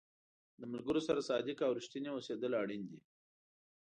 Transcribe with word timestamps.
د 0.59 0.61
ملګرو 0.71 1.01
سره 1.07 1.25
صادق 1.29 1.57
او 1.65 1.71
رښتینی 1.79 2.09
اوسېدل 2.13 2.51
اړین 2.61 2.81
دي. 2.89 2.99